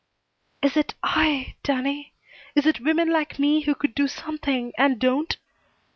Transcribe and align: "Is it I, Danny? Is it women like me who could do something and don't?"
"Is 0.63 0.75
it 0.77 0.95
I, 1.03 1.57
Danny? 1.61 2.15
Is 2.55 2.65
it 2.65 2.79
women 2.79 3.11
like 3.11 3.37
me 3.37 3.61
who 3.61 3.75
could 3.75 3.93
do 3.93 4.07
something 4.07 4.73
and 4.75 4.97
don't?" 4.99 5.37